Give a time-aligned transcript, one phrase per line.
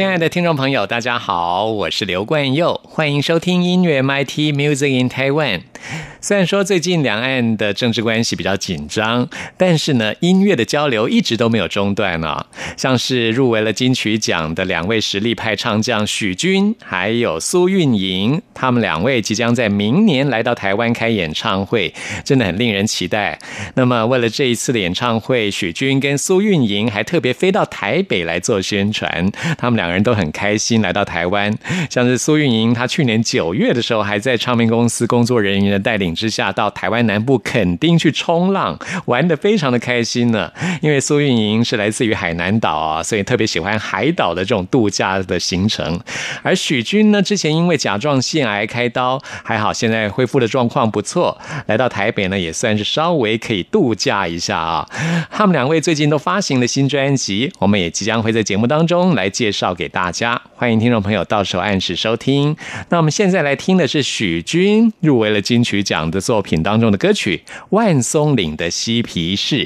[0.00, 5.60] 亲爱的听众朋友，大家好，我是刘冠佑，欢迎收听音乐 MIT Music in Taiwan。
[6.22, 12.46] 虽然说最近两岸的政治关系比较紧张，但是呢，音乐的交流一直都没有中断呢。
[12.76, 21.92] 像是入围了金曲奖的两位实力派唱将许君还有苏运莹，他们两位即将在明年来到台湾开演唱会，
[22.22, 23.38] 真的很令人期待。
[23.74, 31.52] 那么为了这一次的演唱会，许君跟苏运莹还特别飞到台北来做宣传，他们两个人都很开心来到台湾。
[31.90, 36.14] 像是苏运莹，她去年九月的时候还在唱片公司工作人员的带领。
[36.20, 40.52] 之下到台湾南部垦丁去冲浪，玩的非常的开心呢。
[40.82, 45.98] 因为苏运莹是来自于海南岛啊，所以特别喜欢海岛的这种度假的行程。
[46.42, 54.86] 而许君呢，之前因为甲状腺癌开刀，还好现在恢复的状况不错，来到台北呢也算是稍微可以度假一下啊。
[55.30, 62.54] 他们两位最近都发行了新专辑，我们也即将会在节目当中来介绍给大家，欢迎听众朋友到时候按时收听。
[62.90, 66.10] 那我们现在来听的是许君入围了金曲奖。
[66.10, 69.56] 的作品当中的歌曲《万松岭的嬉皮士》，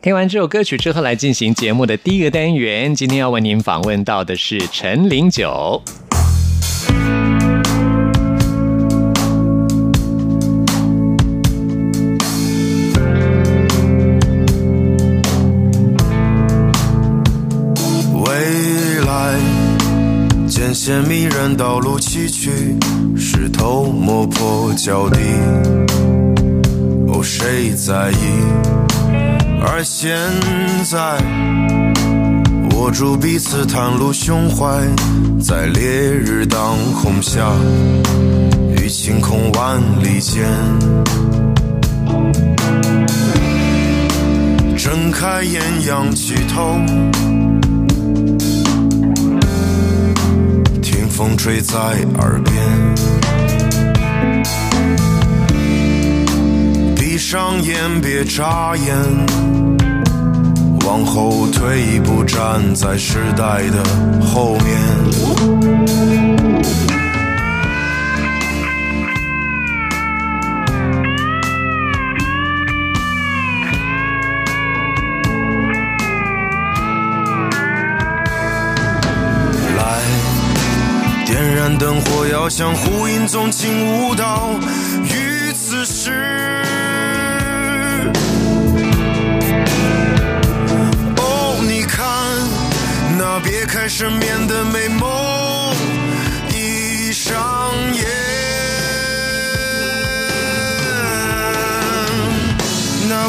[0.00, 2.94] 听完这首歌曲之后，来进行节目的第一个单元。
[2.94, 5.82] 今天要为您访问到的是陈零九。
[20.72, 22.50] 艰险迷人，道路崎岖。
[23.14, 25.18] 石头磨破脚底，
[27.08, 28.16] 哦，谁在意？
[29.60, 30.16] 而现
[30.82, 31.18] 在，
[32.74, 34.80] 握住彼此，袒露胸怀，
[35.38, 37.52] 在烈日当空下，
[38.74, 40.42] 与晴空万里间，
[44.78, 46.80] 睁开眼，仰起头。
[51.22, 51.78] 风吹在
[52.18, 52.52] 耳边，
[56.96, 58.96] 闭上眼，别眨眼，
[60.84, 63.84] 往后退一步，站在时代的
[64.20, 66.51] 后面。
[81.78, 84.50] 灯火遥相呼应，纵情舞蹈
[85.04, 86.62] 于此时。
[91.16, 92.04] 哦，你看
[93.18, 95.74] 那别开生面的美梦
[96.50, 98.06] 一上演。
[103.08, 103.28] 那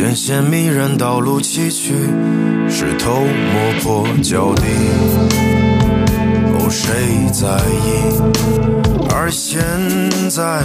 [0.00, 0.10] 雾。
[0.10, 1.92] 视线迷人，道路崎岖，
[2.68, 4.62] 石头磨破脚底。
[6.58, 6.90] 哦，谁
[7.32, 9.06] 在意？
[9.14, 9.60] 而现
[10.30, 10.62] 在，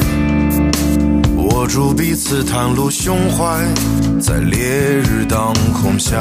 [1.36, 3.62] 握住彼此，袒露胸怀，
[4.20, 6.18] 在烈日当空下。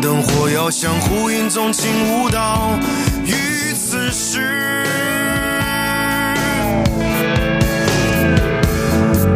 [0.00, 2.78] 灯火要相呼应，纵情舞蹈
[3.24, 4.84] 于此时。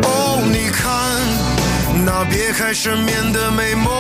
[0.02, 0.84] 哦，你看
[2.04, 3.92] 那别开生面的美梦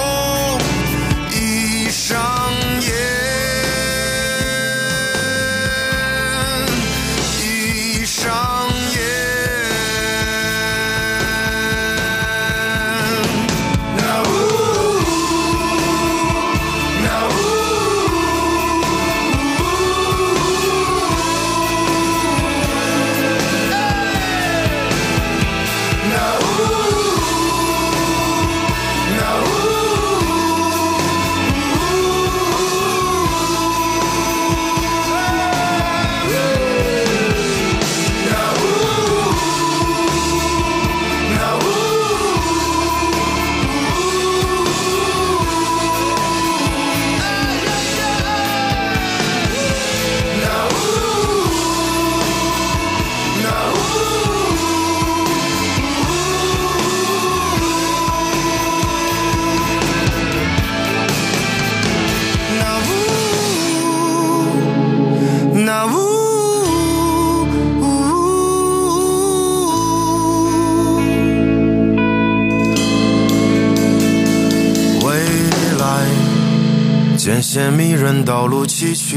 [77.52, 79.16] 渐显迷人，道路崎岖，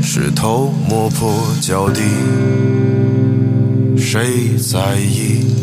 [0.00, 2.00] 石头磨破脚底，
[3.98, 5.59] 谁在意？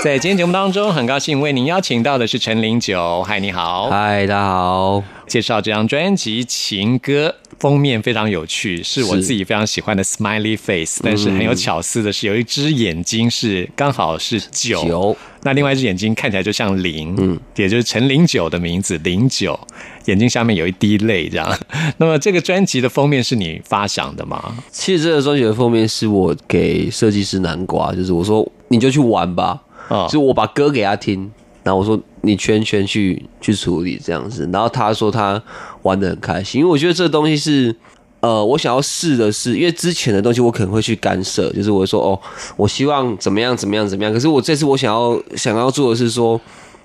[0.02, 3.22] 在今天节目当中，很高兴为您邀请到的是陈零九。
[3.22, 3.90] 嗨，你好。
[3.90, 5.04] 嗨，大家好。
[5.26, 19.58] 介绍这张专辑《情歌》，封面非常有趣，是我自己非常喜欢的 smiley face，但是很有巧思的是，有一只眼睛是刚好是九，九那另外一只眼睛看起来就像零，嗯，也就是陈零九的名字零九，
[20.06, 21.58] 眼睛下面有一滴泪这样。
[21.98, 24.56] 那么这个专辑的封面是你发想的吗？
[24.72, 31.30] 其实这个专辑的封面是我给设计师南瓜，就是我说你就去玩吧，啊就是我把歌给他听，
[31.62, 35.42] 然后我说你圈圈去去处理这样子，然后他说他
[35.82, 37.76] 玩的很开心，因为我觉得这东西是。
[38.22, 42.20] 呃，我想要试的是，因为之前的东西我可能会去干涉，就是我会说哦，
[42.54, 44.12] 我希望怎么样怎么样怎么样。
[44.12, 46.38] 可是我这次我想要想要做的是说，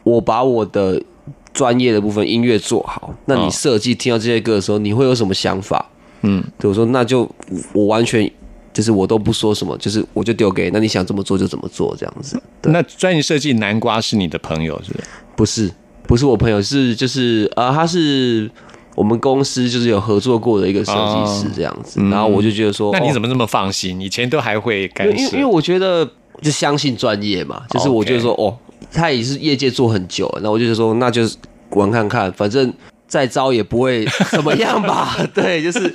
[0.03, 1.03] 我把我的
[1.51, 3.13] 专业的部分音乐做好。
[3.25, 5.85] 那哦你设计听到这些歌的时候，你会有什么想法？
[6.21, 7.29] 嗯，对我说那就
[7.73, 8.31] 我完全
[8.75, 12.39] 就是我都不说什么，就是我就丢给，那你想怎么做就怎么做这样子。
[12.61, 15.03] 对，那专业设计南瓜是你的朋友是不是？
[15.37, 15.71] 不是
[16.07, 18.51] 不是我朋友，是就是呃他是
[18.93, 23.27] 我们公司就是有合作过的一个设计师这样子，然后我就觉得说，那你怎么？
[23.27, 23.99] 这么放心？
[24.01, 26.05] 以前都还会干涉因为因为我觉得
[26.41, 28.55] 就相信专业嘛，就是我得说哦，
[28.91, 31.37] 他也是业界做很久了，那我就说那就是
[31.71, 32.71] 玩看看，反正
[33.15, 35.15] 再糟也不会怎么样吧。
[35.33, 35.89] 对，就是，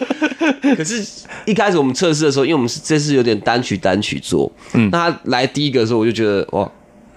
[0.75, 1.05] 可是
[1.45, 6.67] 一开始我们测试的时候，因为我们是这次有点单曲单曲做，嗯，那他来第一个的时候，我就觉得哇。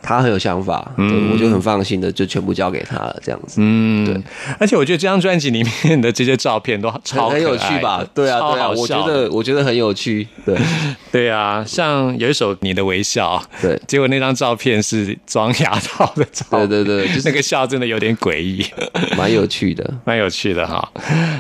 [0.04, 1.32] 他很有想法，嗯。
[1.34, 4.22] 我就很放心的就全部交给他了，这样子，嗯，对。
[4.60, 8.06] 而且我觉得这张专辑里面的这些照片都超很很有趣吧？
[8.14, 10.56] 对啊，对啊，我觉得我觉得很有趣，对。
[11.12, 13.80] 对啊，像有一首《你的微笑》，对。
[13.88, 18.66] 结果那张照片是装牙套的照片，对对对，就是那个笑真的有点诡异，
[19.18, 19.94] 蛮有趣的。
[20.04, 20.88] 蛮有趣的哈。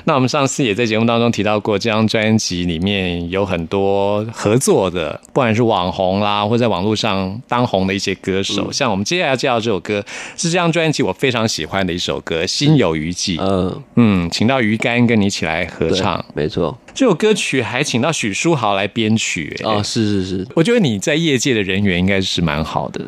[0.05, 8.73] 那我们上次也在节目当中提到过，这张专辑里面有很多合作的，不管是网红啦，或在网络上当红的一些歌手，嗯。
[8.73, 10.03] 像我们接下来要介绍这首歌，
[10.37, 13.37] 是这张专辑我非常喜欢的一首歌《心有余悸》。
[13.41, 16.77] 嗯，嗯，请到鱼竿跟你一起来合唱，没错。
[16.93, 23.01] 这首歌曲还请到许书豪来编曲、欸，哦，是是是，我觉得你在业界的人缘应该是蛮好的，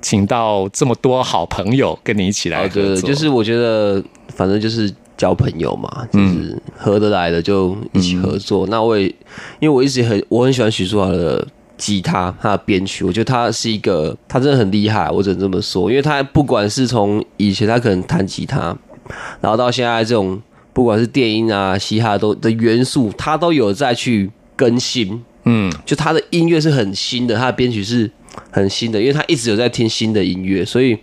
[0.00, 4.02] 请到这么多好朋友跟你一起来合哦，对作，对，就是我觉得
[4.34, 8.66] 反正就是交朋友嘛，就是合得来的就一起合作。
[8.66, 9.04] 那我也
[9.60, 11.46] 因为我一直很我很喜欢许书豪的
[11.82, 18.76] 吉他，他的编曲，我觉得他是一个他真的很厉害，我只能这么说，因为他不管是从以前他可能弹吉他，
[19.40, 20.40] 然后到现在这种
[20.72, 25.24] 不管是电音啊、嘻哈都的元素，他都有在去更新。
[25.44, 28.08] 嗯，就他的音乐是很新的，他的编曲是
[28.52, 30.96] 很新的，因为他一直有在听新的音乐，所以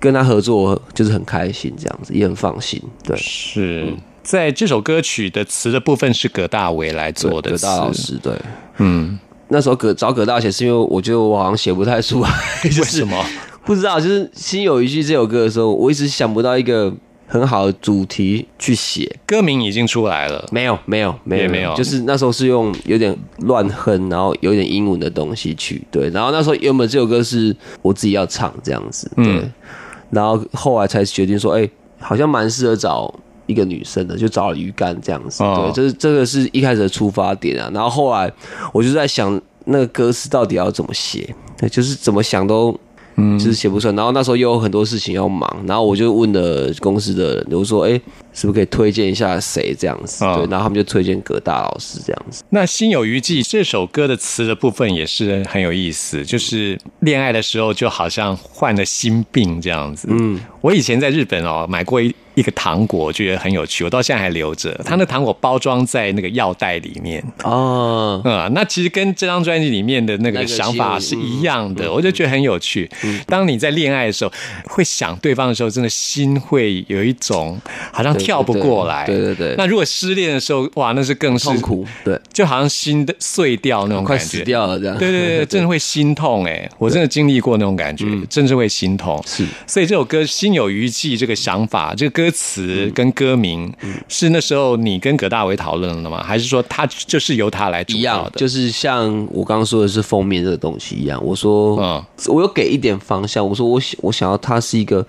[0.00, 2.80] 跟他合作就是很开心，这样子也很放心。
[3.02, 8.32] 对，是在这首歌曲的词的部分是葛大为来做的词，葛大老师对。
[8.78, 12.30] 嗯，那时候葛找葛大写是因为我觉得我好像写不太出来，
[12.64, 13.24] 就是为什么？
[13.64, 16.92] 不知道，就是《心有余悸》这首歌的时候，我一直想不到一个
[17.26, 19.10] 很好的主题去写。
[19.24, 21.74] 歌名已经出来了，没有，没有，没有，没有。
[21.74, 29.52] 就是那时候是用有点乱哼，然后有点英文的东西去对，然后那时候原本这首歌是我自己要唱这样子，对，嗯。
[30.10, 33.12] 然后后来才决定说，哎、好像蛮适合找
[33.46, 35.70] 一个女生的，就找了鱼竿这样子，哦。
[35.72, 38.32] 对，这是这个是一开始的出发点啊，然后后来
[38.72, 42.78] 我就在想那个歌词到底要怎么写，对，就是怎么想都。
[43.16, 43.38] 嗯。
[43.38, 48.00] 就是写不出来，然后那时候又有很多事情要忙，然后我就问了公司的人，我说：“哎、
[48.34, 52.44] 是不是可以推荐一下谁这样子？”哦对，然后他们就推荐葛大老师这样子。
[52.50, 60.08] 那《心有余悸》这首歌的词的部分也是很有意思，就是恋爱的时候就好像患了心病这样子。
[60.10, 64.74] 嗯，我以前在日本哦买过一一个糖果，我觉得很有趣，我到现在还留着。
[64.84, 67.22] 它那糖果包装在那个药袋里面。
[67.44, 72.90] 哦，嗯，那其实跟这张专辑里面的那个想法是一样的，我就觉得很有趣。
[73.26, 74.32] 当你在恋爱的时候，
[74.66, 77.56] 会想对方的时候，真的心会有一种
[77.92, 79.06] 好像跳不过来。
[79.06, 84.96] 对对对那如果失恋的时候，哇，那是更是痛苦，对，就好像心的碎掉那种快感觉，死掉了这样。
[84.98, 86.68] 对对对， 真的会心痛哎！
[86.78, 89.22] 我真的经历过那种感觉，真是会心痛。
[89.26, 93.72] 是所以这首歌《心有余悸》这个想法，这个歌词跟歌名，
[94.08, 96.22] 是那时候你跟葛大为讨论了吗？
[96.22, 98.38] 还是说他就是由他来主一导的？
[98.38, 101.22] 就是像我刚刚说的是封面这个东西一样。
[101.24, 103.46] 我说，嗯我有给一点方向。
[103.46, 105.04] 我说我想我想要它是一个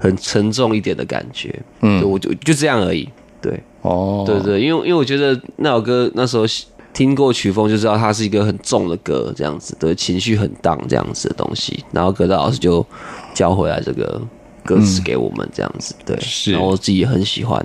[0.00, 1.54] 很沉重一点的感觉。
[1.82, 3.08] 嗯我就就这样而已。
[3.40, 6.44] 对，哦，对对，因为因为我觉得那首歌那时候
[6.92, 11.84] 听过曲风就知道它是一个很重的歌，这样子对情绪很荡这样子的东西。
[11.92, 12.84] 然后葛大老师就
[13.32, 14.20] 教回来这个
[14.64, 17.64] 歌词给我们这样子，对，是然后我自己也很喜欢。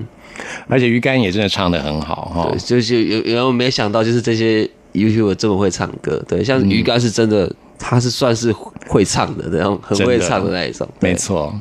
[0.68, 2.60] 而且鱼竿也真的唱的很好哈对，。
[2.60, 7.51] 就是有有人没想到，就是这些 YouTube 这么会唱歌，对，像鱼竿是真的，
[7.88, 8.51] 他是算是
[8.88, 11.13] 会唱的，那种很会唱的那一种，没。
[11.13, 11.54] 错，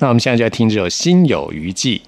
[0.00, 2.02] 那我们现在就要听这首《心有余悸》。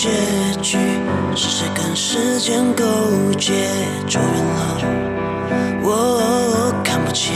[0.00, 0.08] 结
[0.62, 0.78] 局
[1.36, 2.82] 是谁跟时间勾
[3.38, 3.52] 结？
[4.08, 4.80] 住远了，
[5.82, 7.34] 我看不见。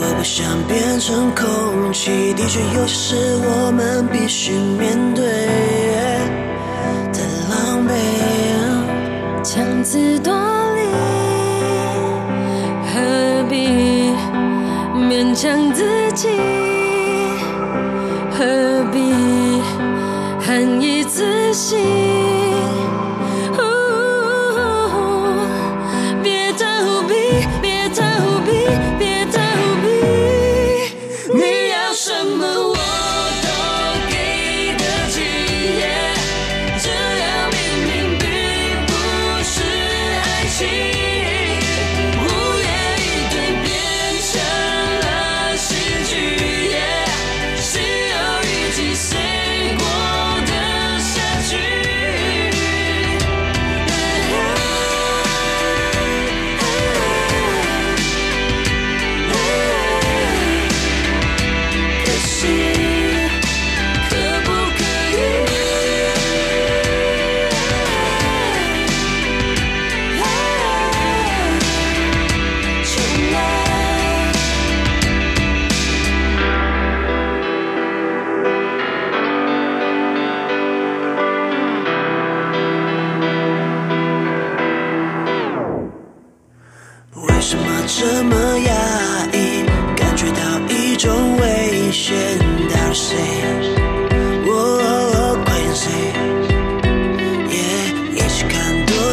[0.00, 5.22] 我不想变成空气，的确有些事我们必须面对。
[7.12, 7.90] 太狼狈。
[9.44, 10.34] 强词夺
[10.74, 10.80] 理，
[12.92, 14.10] 何必
[14.98, 16.28] 勉强自己？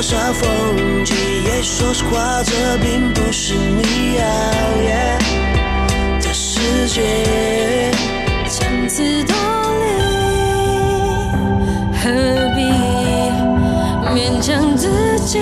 [0.09, 1.13] 看多少风景？
[1.43, 4.23] 也说实话，这并不是你要
[4.83, 5.19] 的
[6.19, 7.91] 的世界。
[8.49, 9.35] 强词夺
[9.79, 9.85] 理，
[12.01, 12.09] 何
[12.55, 12.59] 必
[14.09, 14.89] 勉强自
[15.19, 15.39] 己？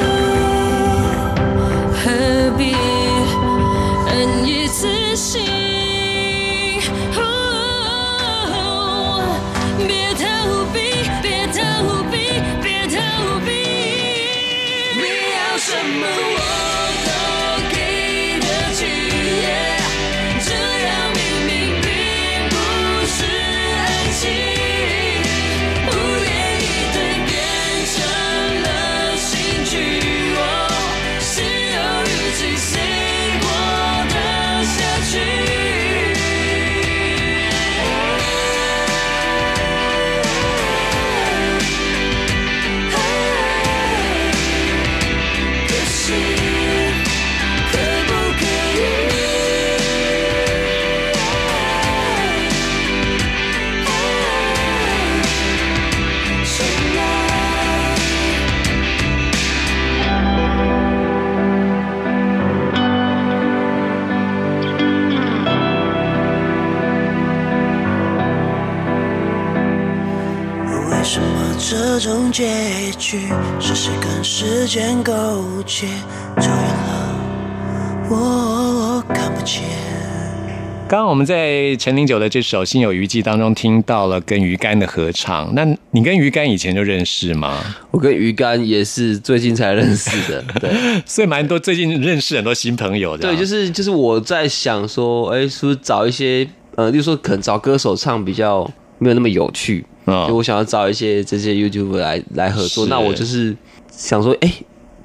[71.70, 72.46] 这种结
[72.98, 73.24] 局
[73.60, 75.12] 是谁跟时间勾
[75.66, 75.86] 结？
[76.38, 79.64] 超越了我看不见。
[80.88, 87.62] 刚刚我们在陈零九的这首《心有余悸》当中听到了跟鱼竿的合唱，那你跟鱼竿以前就认识吗？
[87.92, 90.72] 我跟鱼竿也是最近才认识的，对
[91.06, 93.28] 所以蛮多最近认识很多新朋友的。
[93.28, 96.48] 对，就是就是我在想说，哎、是不是找一些
[96.78, 103.56] 呃，例如说可能找歌手唱比较没有那么有趣，嗯就我想要找一些这些 YouTube 来来合作，那我就是
[103.92, 104.52] 想说，哎、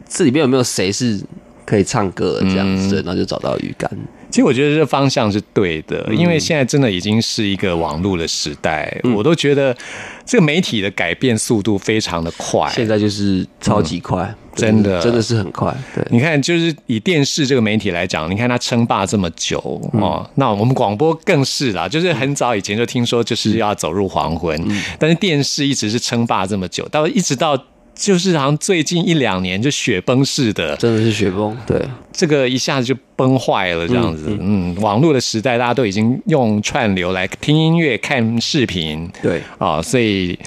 [0.09, 1.21] 这里面有没有谁是
[1.67, 3.91] 可以唱歌这样子，然后就找到鱼竿。
[4.31, 6.17] 其实我觉得这方向是对的，嗯。
[6.17, 9.77] 因为现在真的已经是一个网络的时代，我都觉得
[10.25, 12.71] 这个媒体的改变速度非常的快。
[12.73, 16.05] 现在就是超级快，对真的真的是很快，对。
[16.11, 27.57] 你看，就是以电视这个媒体来讲，你看它称霸这么久嗯哦，那我们广播更是啦，就是很早以前就听说就是要走入黄昏，嗯但是电视一直是称霸这么久，到一直到
[27.95, 31.81] 就是好像最近一两年就雪崩似的，真的是雪崩，对，
[32.13, 34.37] 这个一下子就崩坏了，这样子。
[34.41, 40.39] 嗯网络的时代，大家都已经用串流来听音乐、看视频，对啊、所以。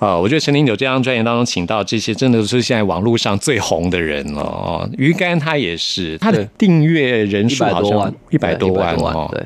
[0.00, 4.88] 呃，我觉得陈林九这张专辑当中请到这些，真的是现在网络上最红的人了哦。
[4.96, 9.28] 鱼竿他也是，他的对订阅人一数好像百多万，一百多万对100哦。
[9.32, 9.42] 对。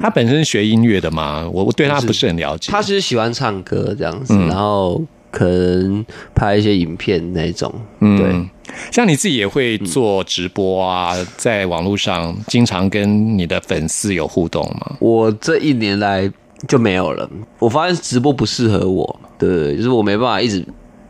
[0.00, 2.70] 他本身是学音乐的嘛，我我对他不是很了解。
[2.70, 5.00] 他就是喜欢唱歌这样子，嗯然后
[5.30, 14.96] 可能拍一些影片那种，嗯对，像你自己也会做直播啊，在网络上经常跟你的粉丝有互动吗？
[14.98, 16.30] 我这一年来
[16.68, 17.28] 就没有了。
[17.58, 20.64] 我发现直播不适合我，对，就是我没办法一直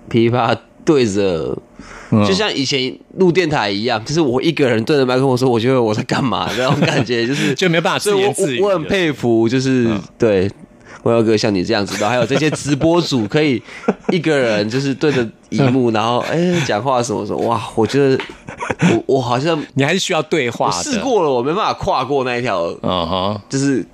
[0.09, 1.57] 噼里啪啦对着，
[2.11, 10.51] 嗯就像以前录电台一样，就是我一个人对着麦克风说，我觉得我在干嘛 那种感觉，就是 就没办法所以我自言自语我我很佩服，就是、嗯对。
[11.03, 13.63] 我有个像你这样子的，还有这些直播主可以
[14.11, 17.63] 一个人就是对着荧幕，然后哎讲话什么什么，哇！
[17.77, 18.19] 我觉得
[18.91, 20.73] 我我好像你还是需要对话我。
[20.83, 23.87] 试过了，我没办法跨过那一条嗯哼，就是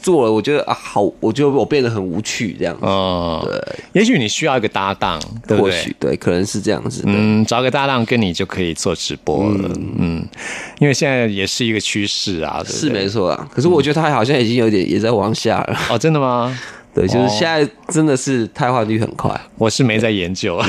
[0.00, 2.84] 做了，我觉得啊，好，我觉得我变得很无趣这样子。
[2.84, 5.96] 哦，对，也许你需要一个搭档，对不对或许？
[5.98, 7.02] 对，可能是这样子。
[7.06, 9.70] 嗯，找个搭档跟你就可以做直播了。
[9.98, 10.26] 嗯，
[10.78, 15.78] 因为现在也是一个趋势啊，对对是没错啊，可是我觉得他好像已经有点也在往下了。
[15.90, 16.58] 哦，真的吗？
[16.94, 17.28] 对，就是哦。
[17.28, 20.60] 现在真的是汰换率很快，我是没在研究，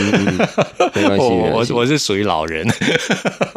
[0.94, 1.74] 没关系， 我没关系。
[1.74, 2.68] 我我是属于老人，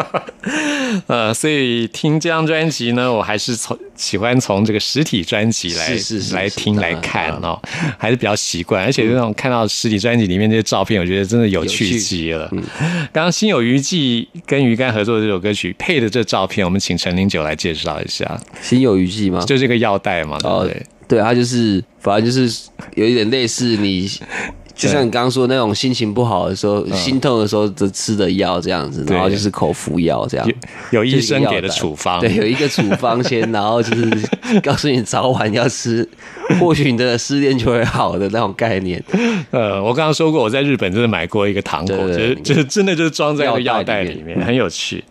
[1.06, 7.60] 呃，所以听这张专辑呢，我还是从喜欢从这个实体专辑来是是来听来看哦，
[7.98, 12.48] 还是比较习惯，而且这种看到实体专辑里面这些照片，我觉得真的有趣极了。
[13.12, 19.44] 刚刚心有余悸跟鱼竿合作的这首歌曲配的这照片，我们请陈零九来介绍一下，心有余悸吗？
[19.44, 20.70] 就这个药袋嘛，对不哦
[21.06, 24.08] 对？，他就是反正就是有一点类似你。
[24.74, 30.46] 就像你刚刚说那种心情不好的时候、心痛的时候的吃的药这样子，然后就是口服药这样。
[30.90, 36.06] 有有医生给的处方，对，有一个处方先，然后就是告诉你早晚要吃，
[36.60, 39.02] 或许你的失恋就会好的那种概念。
[39.50, 45.02] 呃，我刚刚说过，我在日本真的买过一个糖果，就是就是真的就是装在那个药药袋里面，很有趣。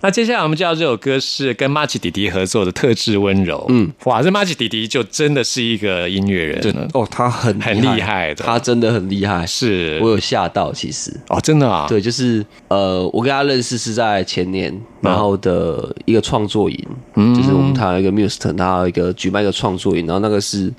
[0.00, 3.58] 那接下来我们就要这首歌是跟 March 弟弟合作的《特质温柔》。
[3.68, 8.44] 嗯，哇，这 March 弟弟就真的是一个音乐人真的，哦，他很很厉害的。
[8.44, 10.00] 他真的很厉害，是。
[10.02, 10.72] 我有吓到。
[10.72, 17.34] 其实，哦，真的啊，对，就是呃，我跟他认识是在前年，然后的一个创作营，嗯。
[17.34, 20.72] 就是我们台湾有一个 Muse，他有一个举办一个创作营，然后那个是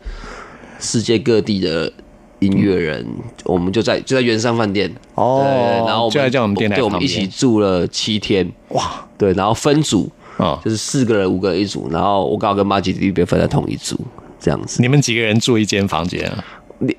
[0.80, 1.92] 世界各地的
[2.40, 3.06] 音乐人，
[3.46, 4.92] 我们就在就在圆山饭店。
[5.16, 13.98] 哦對，然后我就在叫我们电台对，我们一起住了七天，哇，对，然后分组，哦，就是四个人五个人一组，然后我刚好跟马吉弟被分在同一组，
[14.40, 14.82] 这样子。
[14.82, 16.44] 你们几个人住一间房间啊？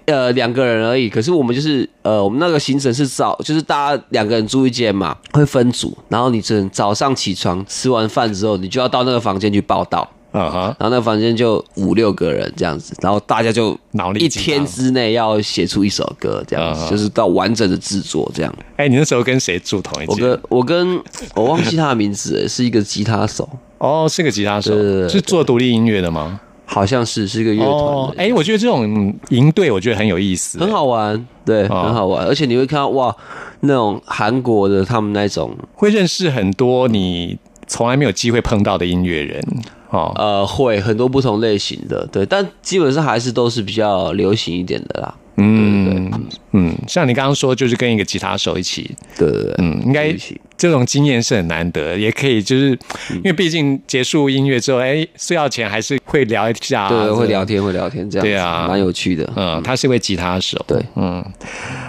[0.06, 1.08] 呃，两个人而已。
[1.08, 10.08] 可是我们就是呃，我们那个行程是早，就是大家两个人住一间嘛，会分组，然后你只能早上起床吃完饭之后，你就要到那个房间去报道。
[10.36, 13.78] 嗯哼，然后那个房间就五六个人这样子，然后大家就
[14.18, 18.52] 一天之内要写出一首歌，这样子、嗯就是到完整的制作这样。
[18.76, 20.16] 哎，你那时候跟谁住同一间？
[20.16, 21.02] 我跟我跟
[21.36, 24.72] 我忘记他的名字了，是一个吉他手，哦，是个吉他手
[25.08, 26.40] 是做独立音乐的吗？
[26.66, 28.32] 好像是是一个乐团哎。
[28.34, 33.14] 我觉得这种营队，我觉得很有意思，很好玩，对，哦很好玩，而且你会看到哇，
[33.60, 39.42] 那种韩国的他们那种会认识很多你从来没有机会碰到的音乐人
[39.90, 40.12] 哦。
[40.16, 45.14] 呃，会很多不同类型的，对，但基本上还是都是比较流行一点的啦。
[45.36, 46.10] 嗯
[46.52, 50.14] 嗯，像你刚刚说，就是跟一个吉他手一起，对对对，嗯，应该
[50.56, 52.70] 这种经验是很难得，也可以就是
[53.10, 57.44] 因为毕竟结束音乐之后，哎，睡觉前还是会聊一下，对，会聊。
[57.44, 59.30] 天，会聊天，这样对啊蛮有趣的。
[59.36, 60.56] 嗯，他是一位吉他手。
[60.66, 61.22] 对，嗯，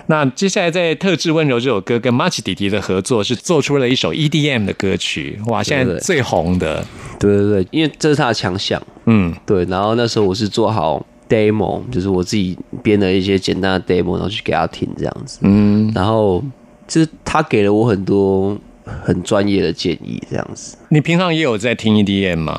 [0.07, 6.85] 那接下来在《特质温柔》这首歌跟 March 弟弟的合作，是做出了一首 EDM 的歌曲，哇，现在最红的。
[7.19, 8.81] 对对对，因为这是他的强项。
[9.05, 15.39] 嗯，对，然后那时候我是做好 demo，就是我自己编的一些简单的 demo，然后去给他听这样子。
[15.41, 16.43] 嗯，然后
[16.87, 20.77] 就是他给了我很多很专业的建议，这样子。
[20.89, 22.57] 你平常也有在听 EDM 吗？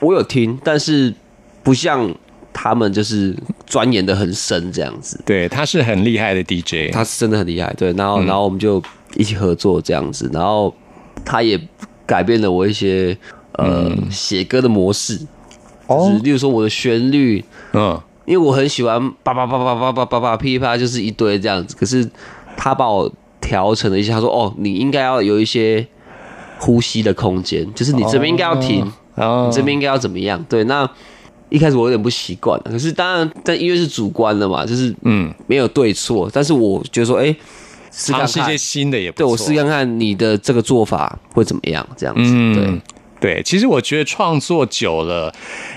[0.00, 1.12] 我有听，但是
[1.62, 2.14] 不像
[2.52, 5.20] 他们就是钻研的很深这样子。
[5.24, 6.92] 对，他是很厉害的 DJ。
[6.92, 8.82] 他是真的很厉害，对，然嗯后、然后我们就
[9.16, 10.74] 一起合作这样子，然后
[11.24, 11.60] 他也
[12.06, 13.16] 改变了我一些
[13.52, 15.18] 呃写、歌的模式，
[15.88, 22.06] 就是例如说我的旋律，嗯，因为我很喜欢叭叭叭叭叭叭叭叭噼里啪啦就是一堆这样子，可是
[22.58, 23.10] 他把我
[23.40, 25.86] 调成了一下，他说哦，你应该要有一些
[26.58, 30.44] 呼吸的空间，就是你这边应该要停，你这边应该要怎么样？
[30.46, 30.86] 对，那
[31.48, 37.34] 一开始我有点不习惯，可是当然，但音乐是主观的嘛，就是嗯，没有对错，但是我觉得说，哎、
[37.90, 39.16] 试看看尝试一些新的也不。
[39.16, 42.82] 对我试看看你的这个做法会怎么样，这样子，嗯，对。
[43.20, 45.34] 对，其实我觉得创作久了，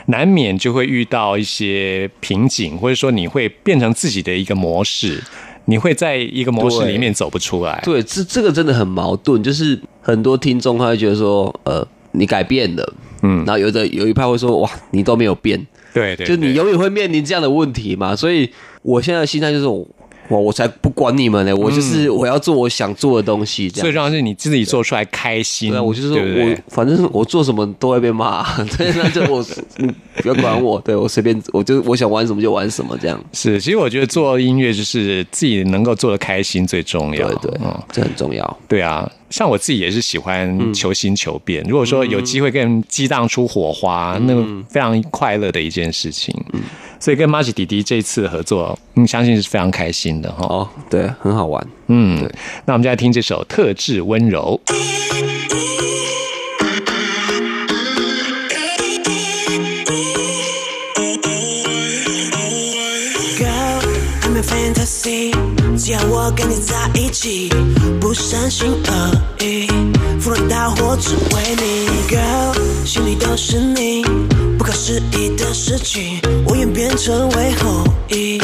[0.08, 5.22] 难免就会遇到一些瓶颈，或者说你会变成自己的一个模式，
[5.66, 7.82] 你会在一个模式里面走不出来。
[7.84, 18.16] 对，这这个真的很矛盾，就是很多听众他会觉得说，呃，你改变了，嗯然后有的有一派会说，哇，你都没有变，对对，就你永远会面临这样的问题嘛。
[18.16, 18.50] 所以
[18.84, 19.66] 我现在的心态就是，
[20.32, 23.84] 哇，我才不管你们呢，我就是我要做我想做的东西，这样。
[23.84, 25.72] 最重要是你自己做出来开心。
[25.72, 28.44] 对啊，我就是对不对我反正我做什么都会被骂，
[28.78, 29.46] 对，那就我
[29.78, 33.22] 你不要管我，对我随便，我就我想玩什么就玩什么这样。
[33.34, 37.28] 是，其实我觉得做音乐就是自己能够做的开心最重要。
[37.34, 38.58] 对对嗯，这很重要。
[38.68, 41.62] 对啊，像我自己也是喜嗯欢求新求变。
[41.68, 46.34] 如果说有机会跟人激荡出火花，嗯那个非常快乐的一件事情。
[47.02, 50.46] 所以跟 March 弟弟这一次合作，嗯，相信是非常开心的哈。
[50.46, 51.68] 哦，对，很好玩。
[51.88, 52.30] 嗯，
[52.66, 54.62] 那我们就来听这首《特制温柔》。
[63.40, 63.82] Girl,
[64.22, 65.34] I'm a fantasy，
[65.76, 67.50] 只要我跟你在一起，
[68.00, 69.68] 不伤心而已，
[70.32, 72.16] 赴汤蹈火只为你。
[72.16, 74.02] Girl，心里都是你，
[74.58, 78.40] 不可思议的事情，我愿变成为后羿，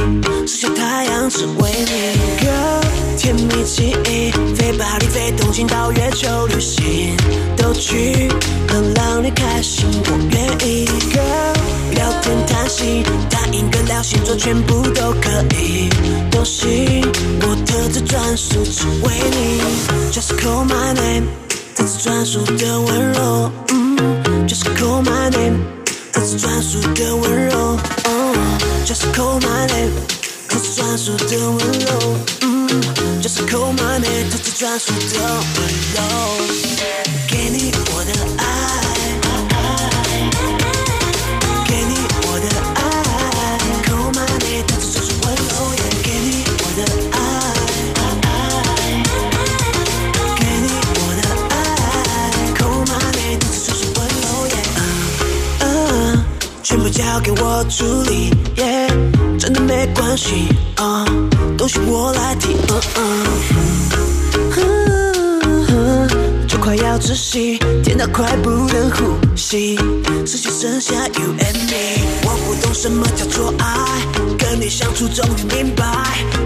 [0.46, 2.46] 射向太阳只为你。
[2.46, 7.16] Girl，甜蜜记忆，飞巴黎，飞东京到月球旅行，
[7.56, 8.28] 都去
[8.68, 10.86] 能让你开心，我愿意。
[11.14, 15.88] Girl，聊天谈心，答应个聊星座，全部都可以，
[16.32, 17.02] 都行。
[17.44, 19.62] 我特制专属只为你
[20.12, 21.24] ，Just call my name，
[21.88, 25.58] 特制专属的温柔，嗯，Just call my name，
[26.12, 29.92] 特制专属的温柔，嗯，Just call my name，
[30.50, 32.68] 特制专属的温柔，嗯
[33.22, 36.02] ，Just call my name，特制专属的温柔，
[37.30, 38.57] 给你我的爱。
[56.68, 58.88] 全部交给我处理，耶，
[59.40, 61.06] 真的没关系，啊，
[61.58, 62.54] 东西我来提，
[62.98, 63.24] 嗯
[63.56, 63.87] 嗯。
[66.68, 69.78] 快要窒息，甜到快不能呼吸，
[70.26, 72.04] 世界剩下 you and me。
[72.24, 74.06] 我不懂什么叫做爱，
[74.38, 75.86] 跟你相处终于明白。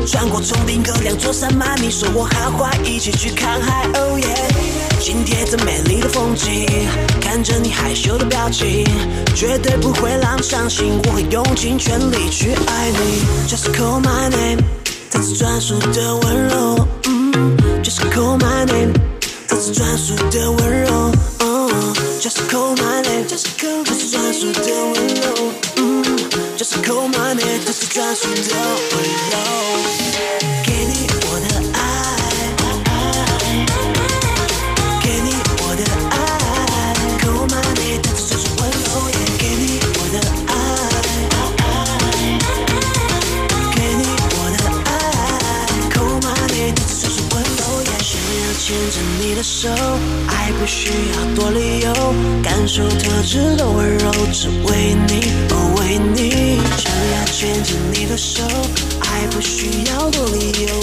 [0.06, 3.90] 穿过丛林隔两座山脉，你说我好坏，一起去看海。
[3.96, 6.68] Oh yeah，紧贴着美丽的风景，
[7.20, 8.86] 看着你害羞的表情，
[9.36, 13.24] 绝对不会让你伤心，我会用尽全力去爱你。
[13.50, 14.60] Just call my name，
[15.10, 16.88] 它是专属的温柔。
[17.82, 18.94] ，Just call my name。
[19.52, 21.12] 这是专属的温柔。
[22.22, 23.50] ，Just call my name，这是
[24.10, 25.52] 专属的温柔。
[26.58, 28.56] ，Just call my name，这是专属的
[28.92, 30.71] 温柔。
[48.92, 49.70] 牵着你的手，
[50.28, 51.94] 爱不需要多理由，
[52.44, 58.44] 感受特制的温柔，只为你，哦为你，想要牵着你的手，
[59.00, 60.81] 爱不需要多理由，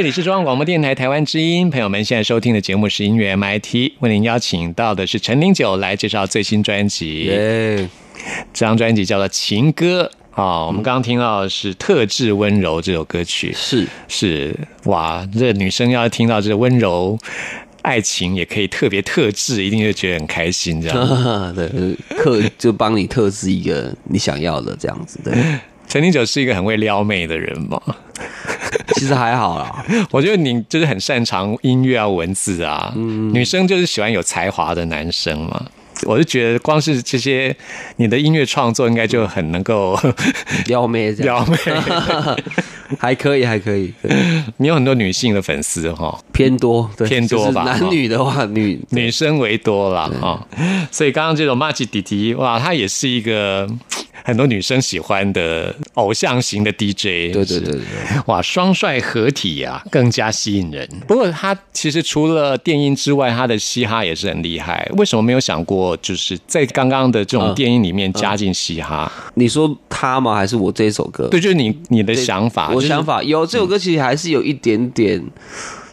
[0.00, 7.24] 这里是中央广播电台台湾之音，朋友们现在收听的节目是音乐 MIT，为您邀请到的是陈零九来介绍最新专辑。
[7.24, 7.86] 耶，
[8.50, 10.10] 这张专辑叫做《情歌》
[10.40, 13.86] 啊、我们刚刚听到的是《特质温柔》这首歌曲，是。
[14.08, 14.56] 是。
[14.84, 17.18] 哇，这女生要听到这温柔
[17.82, 20.96] 爱情，也可以特别特质，一定就觉得很开心，这样。
[21.54, 21.68] 对，
[22.16, 25.34] 特就帮你特质一个你想要的这样子，对，
[25.90, 27.82] 陈零九是一个很会撩妹的人嘛，
[28.94, 33.34] 其实还好啦，我觉得你就是很擅长音乐啊、文字啊，嗯。
[33.34, 35.66] 女生就是喜欢有才华的男生嘛。
[36.06, 37.54] 我就觉得光是这些，
[37.96, 39.98] 你的音乐创作应该就很能够
[40.66, 41.56] 撩妹撩妹。
[42.98, 43.92] 还可以，还可以，
[44.56, 50.10] 你有很多女性的粉丝哈，偏多，对，偏多吧就是男女的话，女女生为多啦。
[50.20, 50.46] 哈。
[50.90, 53.68] 所以刚刚这首《马吉弟弟》哇，他也是一个
[54.24, 57.32] 很多女生喜欢的偶像型的 DJ。
[57.32, 57.80] 对对对
[58.26, 60.88] 哇，双帅合体呀、更加吸引人。
[61.06, 64.88] 不过他其实除了电音之外，他的嘻哈也是很厉害。
[64.96, 69.10] 为什么没有想过，就是在刚刚的这种电音里面加进嘻哈？
[69.34, 70.34] 你说他吗？
[70.34, 71.28] 还是我这一首歌？
[71.28, 72.72] 对，就是你你的想法。
[72.72, 75.22] 就是我想法有这首歌，其实还是有一点点，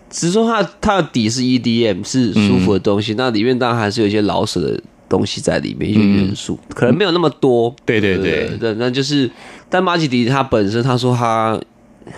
[0.09, 7.73] 只是说它它的底是 EDM，是舒服的东西，那里面当然还是有一些老舍的东西在里面，一些元素，可能没有那么多。
[7.85, 9.29] 对对对对，那就是，
[9.69, 11.59] 但马吉迪他本身他说他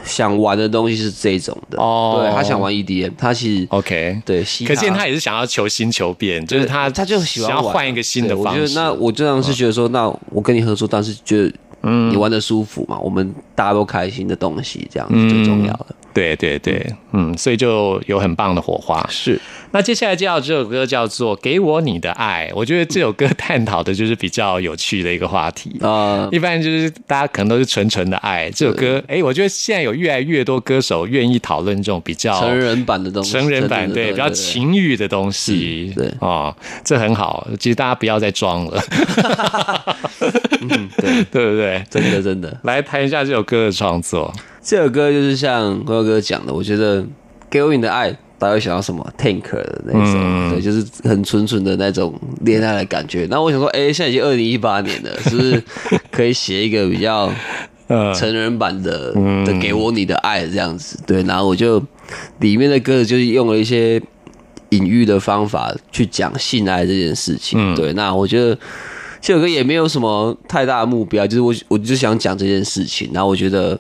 [0.04, 4.22] 想玩的东西是这种的，哦对他想玩 EDM，他其实 OK。
[4.26, 8.62] 对，可见他也是想要求新求变，就是他他就喜欢换一个新的对方式。
[8.62, 15.96] 我觉得那我经常是觉得说，那我跟你合作，但是觉得嗯你玩的舒服嘛，我们大家都开心的东西，这样子最重要的。
[16.14, 19.06] 对对对，嗯，所以就有很棒的火花。
[19.10, 19.40] 是，
[19.72, 25.78] 那接下来介绍这首歌叫做《给我你的爱》，我觉得这首歌探讨的就是比较有趣的一个话题。
[25.82, 36.14] 啊，一般就是大家可能都是纯纯的爱，这首歌，哎，我觉得现在有越来越多歌手愿意讨论这种比较成人版的东西，成人版对比较情欲的东西，是对。
[36.20, 37.48] 哦，这很好。
[37.60, 38.82] 其实大家不要再装了，
[40.62, 41.50] 嗯，对，对。
[41.52, 41.84] 不对？
[41.90, 44.34] 真的真的，来谈一下这首歌的创作。
[44.62, 47.06] 这首歌就是像光哥讲的，我觉得
[47.50, 53.28] 给我你的爱，大家会想到什么 Tank 的那首，嗯对，就是很纯纯的那种恋爱的感觉。
[53.30, 55.64] 那我想说，哎、现在已经二零一八年了， 是不是
[56.12, 57.32] 可以写一个比较
[57.88, 59.14] 呃，成人版的、
[59.46, 61.00] 的给我你的爱这样子？
[61.08, 61.82] 对，然后我就
[62.40, 64.02] 里面的歌就是用了一些
[64.70, 67.58] 隐喻的方法去讲性爱这件事情。
[67.60, 68.56] 嗯对，那我觉得
[69.20, 73.80] 这首歌也没有什么太大的目标，就是我我就想讲这件事情，然后我觉得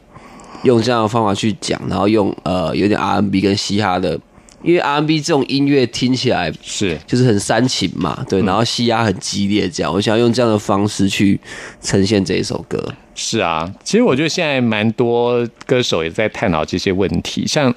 [0.63, 4.19] 用这样的方法去讲，然后用呃有点 R&B 跟嘻哈的，
[4.61, 11.39] 因为 R&B 这种音乐听起来是就是很煽情嘛，对，然后嘻哈很激烈，这样，我想要用这样的方式去
[11.81, 12.93] 呈现这一首歌。
[13.15, 17.73] 是啊，其实我觉得现在蛮多歌手也在探讨这些问题，像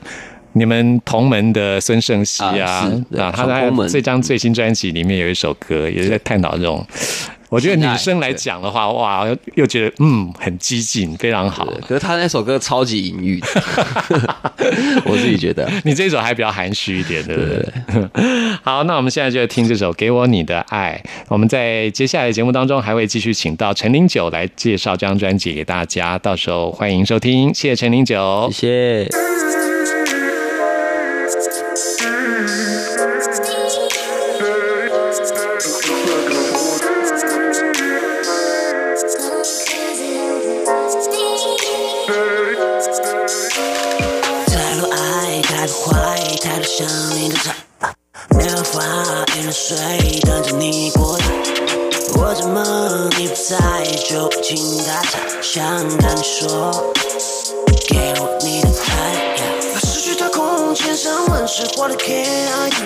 [0.52, 6.86] 你们同门的孙盛熙啊，啊啊，他在这张最新专辑里面有一首歌，也是在探讨这种。
[7.52, 11.66] 我觉得女生来讲的话，哇，又又觉得嗯很激进，非常好。
[11.86, 13.38] 可是他那首歌超级隐喻，
[15.04, 15.70] 我自己觉得。
[15.84, 17.68] 你这首还比较含蓄一点，对不对？
[18.64, 20.98] 好，那我们现在就听这首《给我你的爱》。
[21.28, 27.52] 我们在接下来的节目当中还会继续请到陈零九来介绍这张专辑给大家，到时候欢迎收听。
[27.52, 29.51] 谢谢陈零九，谢谢。
[46.62, 47.54] 坏，太多想你的茶，
[48.30, 48.80] 没办法
[49.34, 49.76] 一人睡，
[50.20, 51.24] 等着你过来。
[52.14, 53.58] 我怎么你不在
[54.08, 56.92] 就请打岔，想跟你说，
[57.88, 59.36] 给我你的爱。
[59.74, 62.76] 把失去的空间上温湿化的 Can I do？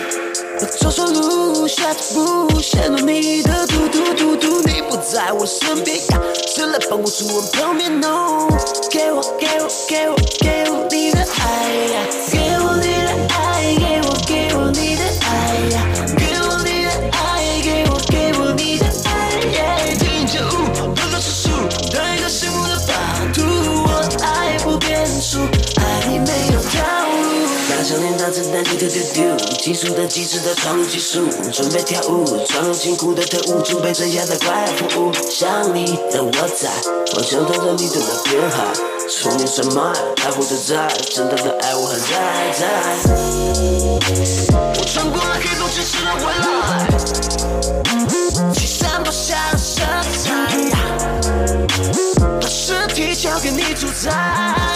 [0.80, 8.48] 走错路，下错步，陷入你的嘟嘟嘟嘟，你不在我身边呀，谁来帮我煮碗泡面？No，
[8.90, 12.55] 给我给我给我给我你的爱
[29.66, 34.64] 技术的机智的闯入技术，准备跳舞，闯入金库的特务，准备镇压的怪
[34.96, 35.12] 物。
[35.28, 36.70] 想你的我在，
[37.16, 38.62] 我就等着你对我变好。
[39.10, 39.92] 从你什么
[40.24, 42.64] 爱不自在，真的的爱我还在在。
[44.78, 46.86] 我穿过了黑洞，只是了未来，
[48.54, 49.82] 去散播下的色
[50.22, 50.30] 彩，
[52.40, 54.75] 把身体交给你主宰。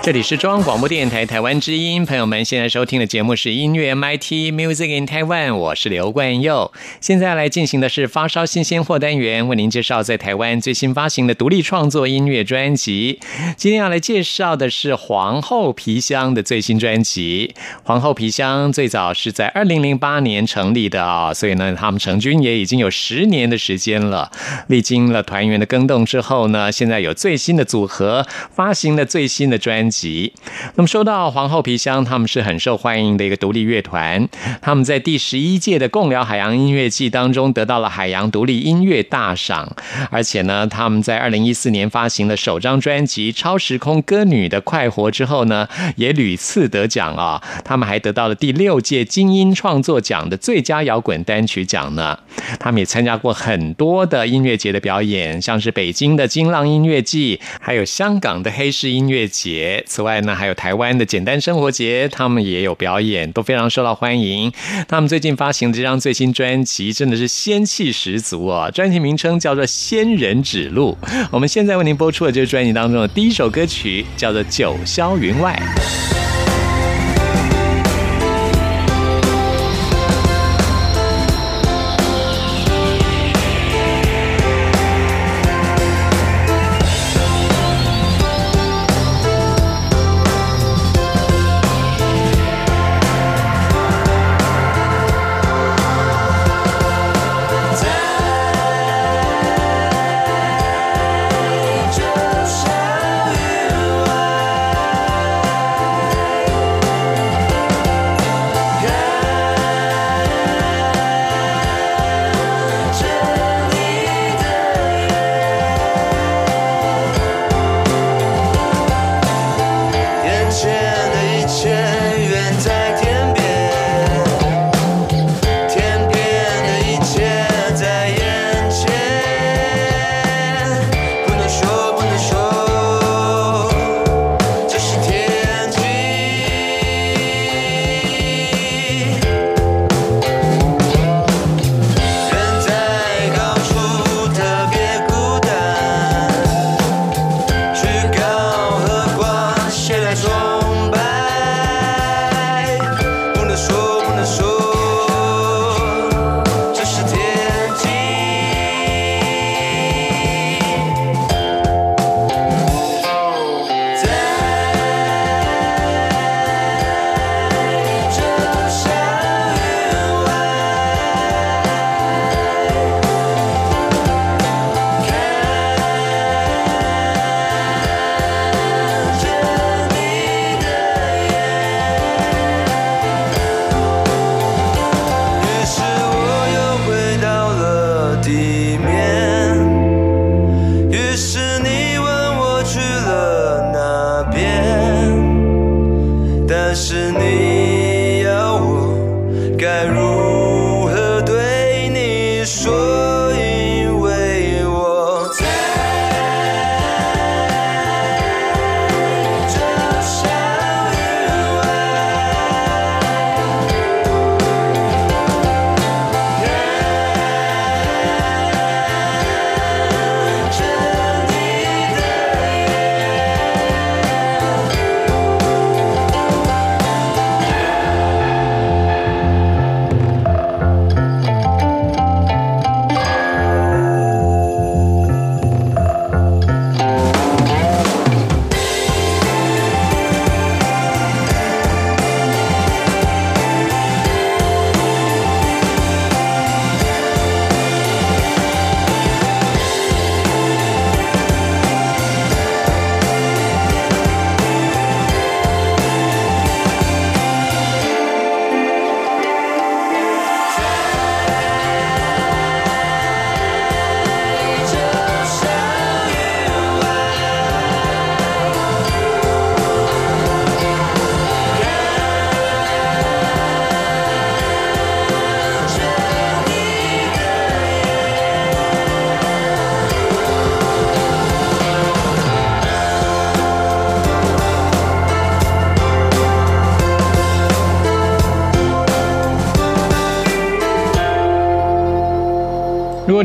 [0.00, 6.72] 这里是中央广播电台台湾之音，朋友们现在收听的节目是音乐 MIT Music in Taiwan，我是刘冠佑。
[7.00, 13.20] 现在来进行的是发烧新鲜货单元，为您介绍在台湾最新发行的独立创作音乐专辑。
[13.58, 17.54] 今天要来介绍的是皇后皮箱的最新专辑。
[17.82, 24.30] 皇后皮箱最早是在二零零八年成立的啊、所以呢，他们成军也已经有十年的时间了。
[24.68, 30.32] 历经了团员的更动之后呢，现在有最新的组合，发行了最新的专辑。
[30.74, 34.28] 那么说到皇后皮箱，他们是很受欢迎的一个独立乐团。
[34.60, 39.74] 他们在第十一届的共聊海洋音乐季当中得到了海洋独立音乐大赏，
[40.10, 47.42] 而且呢，他们在二零一四年发行了首张专辑《超时空歌女的快活》之后呢，也屡次得奖啊。
[47.64, 52.18] 他们还得到了第六届金音创作奖的最佳摇滚单曲奖呢。
[52.58, 59.77] 他们也参加过很多的音乐节的表演，像是北京的金浪音乐季，还有香港的黑市音乐节。
[59.86, 64.52] 此外呢，还有台湾的简单生活节，他们也有表演，都非常受到欢迎。
[64.86, 70.98] 他们最近发行的这张最新专辑真的是仙气十足哦，专辑名称叫做《仙人指路》。
[71.30, 75.56] 我们现在为您播出的这个专辑当中的第一首歌曲，叫做《》。九霄云外，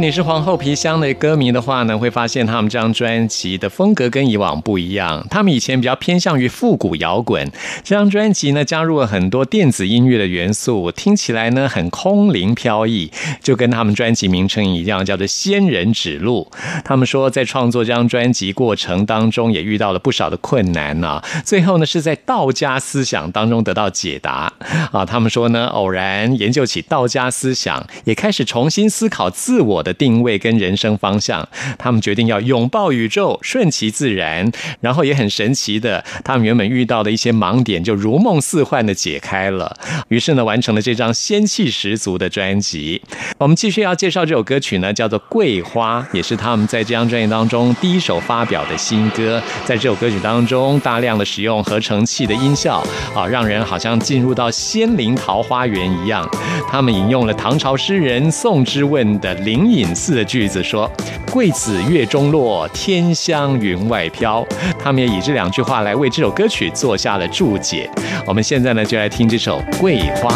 [0.04, 5.26] 你是皇后皮箱的歌迷的话呢，会发现他们这张专辑的风格跟以往不一样。
[5.30, 7.50] 他们以前比较偏向于复古摇滚，
[7.86, 13.10] 这张专辑呢加入了很多电子音乐的元素，听起来呢很空灵飘逸，
[13.42, 16.52] 就跟他们专辑名称一样，叫做“仙人指路”。
[16.84, 24.52] 他们说，在创作这张专辑过程当中，也遇到了不少的困难呢、最后呢，是在道家思想当中得到解答
[24.92, 25.06] 啊。
[25.06, 31.48] 他们说呢，偶然研究起道家思想，也开始重新思考自我的定位跟人生方向。
[31.78, 39.78] 他们决定要拥抱宇宙，顺其自然，然后也很神奇的，他们原本遇到的一些盲点就如梦似幻的解开了。
[40.10, 43.02] 于是呢，完成了这张仙气十足的专辑。
[43.38, 49.42] 我们继续要介绍这首歌曲呢，叫做《桂花》，也是他们在这张专辑当中第一首发表的新歌。
[49.66, 52.84] 在这首歌曲当中，大量的使用合成器的音效，
[53.16, 56.28] 啊，让人好像进入到仙灵桃花源一样。
[56.70, 60.90] 他们引用了唐朝诗人宋之问的《灵隐隐寺》的句子说
[61.32, 64.46] ：“桂子月中落，天香云外飘。”
[64.82, 67.90] 他们也以这两句话来为这首歌曲做下了注解。
[68.26, 70.30] 我们现在呢，就来听这首《桂花》。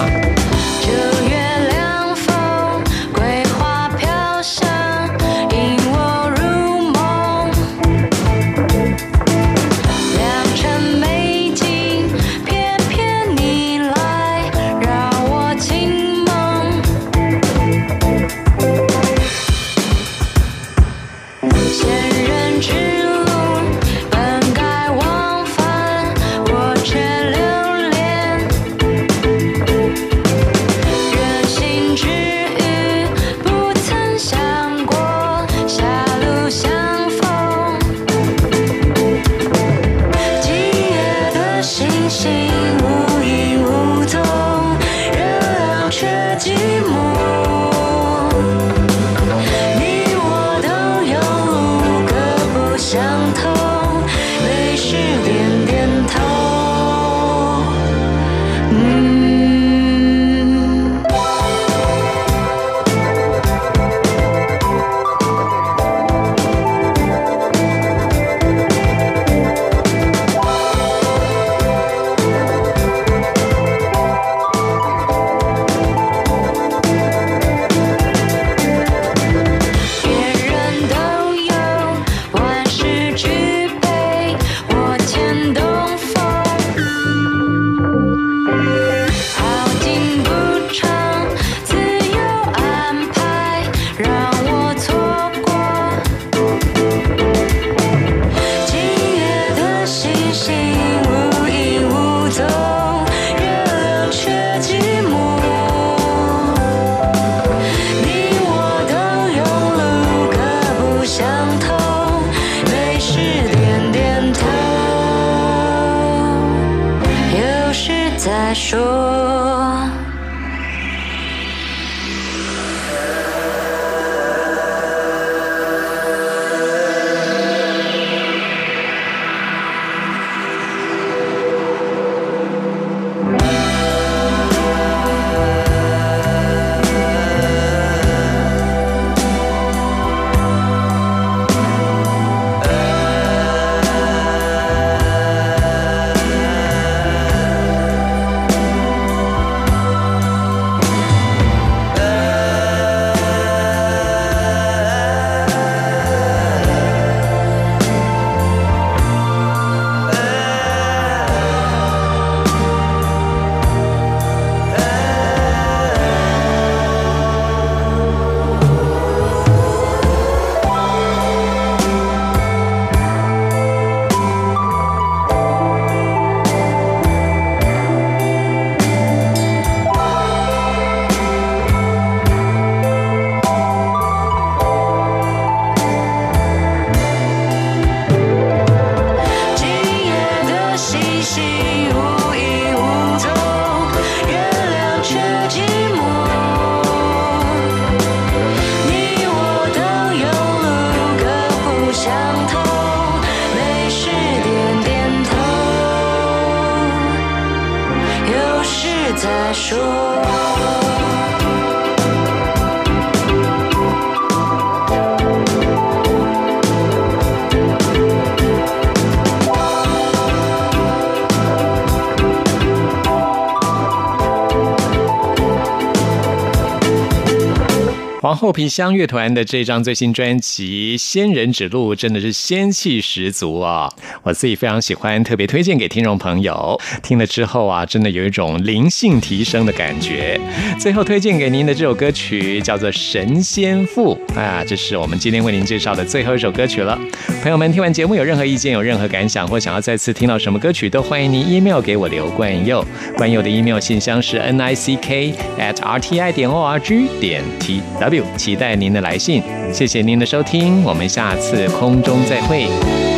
[228.20, 233.88] 皇后皮箱乐团的这张最新专辑《仙人指路》真的是仙气十足啊、
[234.24, 236.80] 我自己非常喜欢，特别推荐给听众朋友。
[237.03, 240.39] 听了之后啊，真的有一种灵性提升的感觉。
[240.80, 246.99] 最后推荐给您的这首歌曲叫做《神仙赋》啊，这是我们今天为您介绍的最后一首歌曲了。
[247.43, 252.84] 朋友们，听完节目有任何意见、有任何感想，或想要再次听到什么歌曲，都欢迎您 email 给我刘冠佑。
[253.15, 257.43] 冠佑的 email 信箱是 n i c k at r t i 点 o r g 点
[257.59, 259.43] t w，期待您的来信。
[259.74, 262.68] 谢谢您的收听，我们下次空中再会。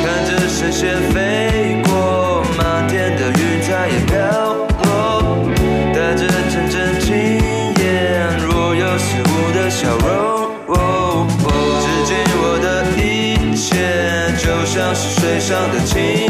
[0.04, 4.18] 看着神仙飞过，满天的云彩也飘
[4.84, 5.48] 落，
[5.94, 7.16] 带着阵阵惊
[7.84, 10.08] 艳，若有似无的笑容。
[10.68, 11.48] 哦哦
[11.82, 13.68] 至今我的一切
[14.38, 16.29] 就像是水上的轻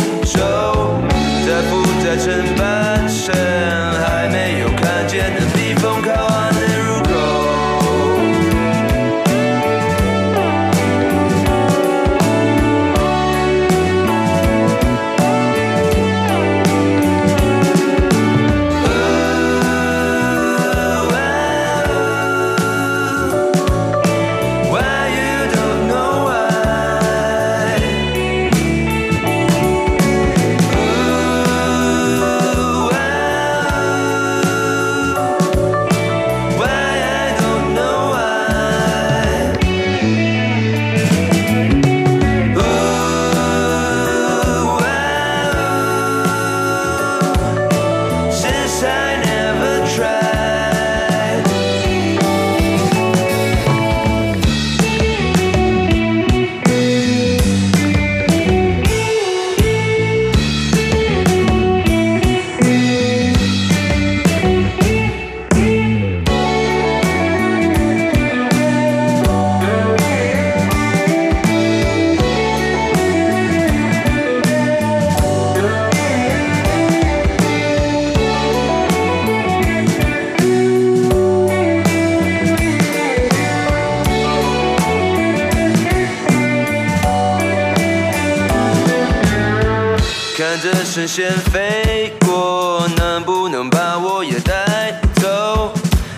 [91.09, 95.73] 线飞过，能不能把我也带走？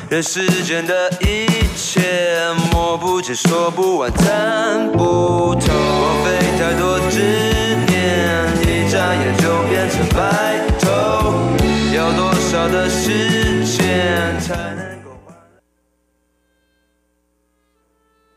[0.10, 4.12] 人世间的一切，摸不着，说不完，